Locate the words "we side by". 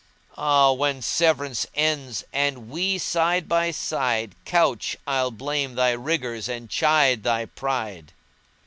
2.69-3.69